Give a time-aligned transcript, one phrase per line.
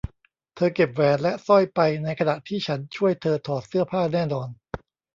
[0.55, 4.49] เธอเก็บแหวนและสร้อยไปในขณะที่ฉันช่วยเธอถอดเสื้อผ้าแน่นอน